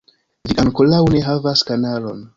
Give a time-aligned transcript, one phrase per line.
[0.51, 2.29] Vi ankoraŭ ne havas kanalon